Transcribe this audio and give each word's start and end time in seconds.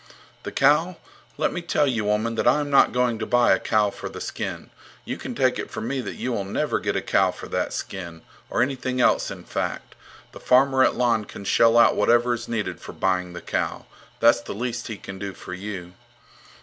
The 0.41 0.51
cow? 0.51 0.97
Let 1.37 1.53
me 1.53 1.61
tell 1.61 1.85
you, 1.85 2.05
woman, 2.05 2.33
that 2.33 2.47
I 2.47 2.59
am 2.59 2.71
not 2.71 2.91
going 2.91 3.19
to 3.19 3.27
buy 3.27 3.51
a 3.51 3.59
cow 3.59 3.91
for 3.91 4.09
the 4.09 4.19
skin. 4.19 4.71
You 5.05 5.15
can 5.15 5.35
take 5.35 5.59
it 5.59 5.69
from 5.69 5.87
me 5.87 6.01
that 6.01 6.15
you 6.15 6.31
will 6.33 6.43
never 6.43 6.79
get 6.79 6.95
a 6.95 7.03
cow 7.03 7.29
for 7.29 7.47
that 7.49 7.71
skin. 7.71 8.23
Or 8.49 8.63
anything 8.63 8.99
else, 8.99 9.29
in 9.29 9.43
fact. 9.43 9.93
The 10.31 10.39
farmer 10.39 10.83
at 10.83 10.95
Lon 10.95 11.25
can 11.25 11.43
shell 11.45 11.77
out 11.77 11.95
whatever 11.95 12.33
is 12.33 12.47
needed 12.47 12.81
for 12.81 12.93
buying 12.93 13.33
the 13.33 13.41
cow. 13.41 13.85
That's 14.19 14.41
the 14.41 14.55
least 14.55 14.87
he 14.87 14.97
can 14.97 15.19
do 15.19 15.35
for 15.35 15.53
you. 15.53 15.93